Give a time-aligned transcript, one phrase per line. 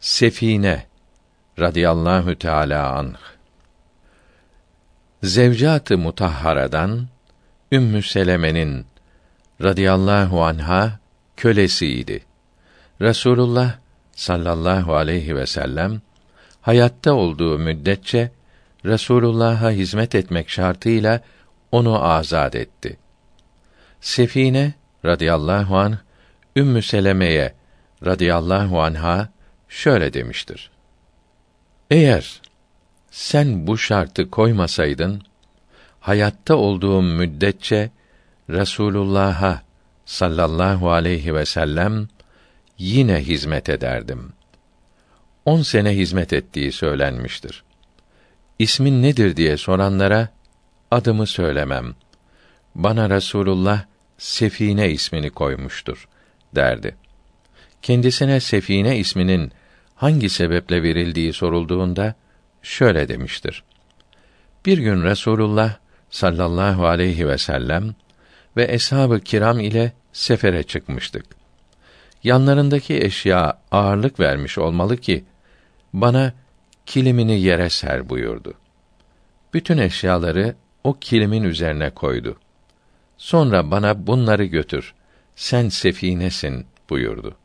[0.00, 0.86] Sefine
[1.58, 3.14] radıyallahu teala anh
[5.22, 7.08] Zevcat-ı Mutahhara'dan
[7.72, 8.86] Ümmü Seleme'nin
[9.62, 10.98] radıyallahu anha
[11.36, 12.24] kölesiydi.
[13.00, 13.78] Resulullah
[14.12, 16.00] sallallahu aleyhi ve sellem
[16.60, 18.30] hayatta olduğu müddetçe
[18.84, 21.20] Resulullah'a hizmet etmek şartıyla
[21.72, 22.96] onu azad etti.
[24.00, 24.72] Sefine
[25.04, 25.96] radıyallahu anh
[26.56, 27.54] Ümmü Seleme'ye
[28.06, 29.28] radıyallahu anha
[29.70, 30.70] şöyle demiştir.
[31.90, 32.40] Eğer
[33.10, 35.22] sen bu şartı koymasaydın
[36.00, 37.90] hayatta olduğum müddetçe
[38.50, 39.62] Resulullah'a
[40.04, 42.08] sallallahu aleyhi ve sellem
[42.78, 44.32] yine hizmet ederdim.
[45.44, 47.64] On sene hizmet ettiği söylenmiştir.
[48.58, 50.28] İsmin nedir diye soranlara
[50.90, 51.94] adımı söylemem.
[52.74, 53.84] Bana Resulullah
[54.18, 56.08] Sefine ismini koymuştur
[56.54, 56.96] derdi.
[57.82, 59.52] Kendisine Sefine isminin
[60.00, 62.14] hangi sebeple verildiği sorulduğunda
[62.62, 63.64] şöyle demiştir.
[64.66, 65.76] Bir gün Resulullah
[66.10, 67.94] sallallahu aleyhi ve sellem
[68.56, 71.24] ve eshab-ı kiram ile sefere çıkmıştık.
[72.24, 75.24] Yanlarındaki eşya ağırlık vermiş olmalı ki
[75.92, 76.32] bana
[76.86, 78.54] kilimini yere ser buyurdu.
[79.54, 80.54] Bütün eşyaları
[80.84, 82.36] o kilimin üzerine koydu.
[83.18, 84.94] Sonra bana bunları götür.
[85.36, 87.36] Sen sefinesin buyurdu.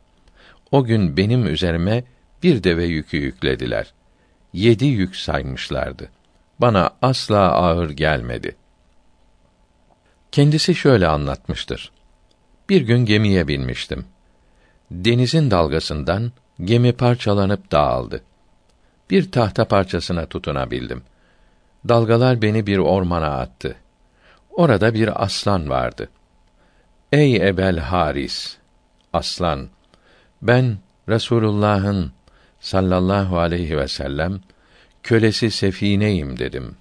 [0.72, 2.04] O gün benim üzerime
[2.44, 3.94] bir deve yükü yüklediler.
[4.54, 6.10] Yedi yük saymışlardı.
[6.60, 8.56] Bana asla ağır gelmedi.
[10.32, 11.92] Kendisi şöyle anlatmıştır.
[12.70, 14.06] Bir gün gemiye binmiştim.
[14.92, 16.32] Denizin dalgasından
[16.64, 18.24] gemi parçalanıp dağıldı.
[19.10, 21.04] Bir tahta parçasına tutunabildim.
[21.88, 23.76] Dalgalar beni bir ormana attı.
[24.52, 26.10] Orada bir aslan vardı.
[27.12, 28.58] Ey Ebel Haris,
[29.14, 29.70] aslan,
[30.42, 30.78] ben
[31.10, 32.12] Resulullah'ın
[32.66, 34.42] sallallahu aleyhi ve sellem
[35.04, 36.76] kölesi Sefineyim dedim.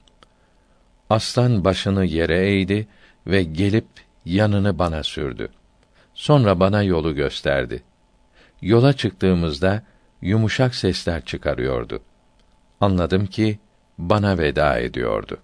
[1.11, 2.87] Aslan başını yere eğdi
[3.27, 3.87] ve gelip
[4.25, 5.49] yanını bana sürdü.
[6.15, 7.83] Sonra bana yolu gösterdi.
[8.62, 9.83] Yola çıktığımızda
[10.23, 12.00] yumuşak sesler çıkarıyordu.
[12.81, 13.59] Anladım ki
[13.99, 15.39] bana veda ediyordu.